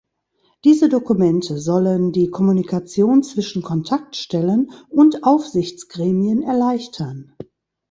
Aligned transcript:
Diese 0.63 0.89
Dokumente 0.89 1.59
sollen 1.59 2.11
die 2.11 2.31
Kommunikation 2.31 3.21
zwischen 3.21 3.61
Kontaktstellen 3.61 4.71
und 4.89 5.23
Aufsichtsgremien 5.23 6.41
erleichtern. 6.41 7.35